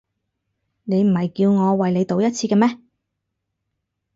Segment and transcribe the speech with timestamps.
[0.85, 2.79] 你唔係叫我為你賭一次嘅咩？